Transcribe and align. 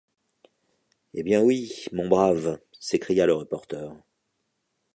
Eh 1.13 1.21
bien, 1.21 1.43
oui, 1.43 1.85
mon 1.91 2.07
brave, 2.07 2.59
s’écria 2.79 3.27
le 3.27 3.35
reporter. 3.35 3.93